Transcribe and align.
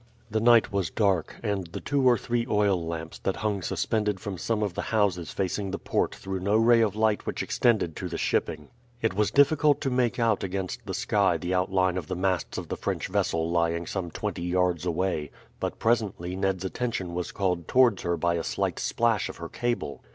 The 0.31 0.39
night 0.39 0.71
was 0.73 0.89
dark, 0.89 1.35
and 1.43 1.67
the 1.67 1.79
two 1.79 2.01
or 2.09 2.17
three 2.17 2.47
oil 2.49 2.83
lamps 2.83 3.19
that 3.19 3.35
hung 3.35 3.61
suspended 3.61 4.19
from 4.19 4.35
some 4.35 4.63
of 4.63 4.73
the 4.73 4.81
houses 4.89 5.29
facing 5.31 5.69
the 5.69 5.77
port 5.77 6.15
threw 6.15 6.39
no 6.39 6.57
ray 6.57 6.81
of 6.81 6.95
light 6.95 7.27
which 7.27 7.43
extended 7.43 7.95
to 7.97 8.07
the 8.09 8.17
shipping. 8.17 8.69
It 9.03 9.13
was 9.13 9.29
difficult 9.29 9.79
to 9.81 9.91
make 9.91 10.17
out 10.17 10.43
against 10.43 10.87
the 10.87 10.95
sky 10.95 11.37
the 11.37 11.53
outline 11.53 11.97
of 11.97 12.07
the 12.07 12.15
masts 12.15 12.57
of 12.57 12.67
the 12.69 12.77
French 12.77 13.09
vessel 13.09 13.47
lying 13.51 13.85
some 13.85 14.09
twenty 14.09 14.41
yards 14.41 14.87
away; 14.87 15.29
but 15.59 15.77
presently 15.77 16.35
Ned's 16.35 16.65
attention 16.65 17.13
was 17.13 17.31
called 17.31 17.67
towards 17.67 18.01
her 18.01 18.17
by 18.17 18.33
a 18.37 18.43
slight 18.43 18.79
splash 18.79 19.29
of 19.29 19.37
her 19.37 19.49
cable. 19.49 20.01